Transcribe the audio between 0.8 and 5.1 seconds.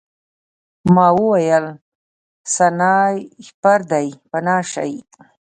ما وویل سنایپر دی پناه شئ